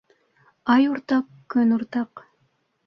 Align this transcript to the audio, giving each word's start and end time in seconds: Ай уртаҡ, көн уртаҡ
Ай 0.75 0.89
уртаҡ, 0.93 1.31
көн 1.57 1.79
уртаҡ 1.79 2.27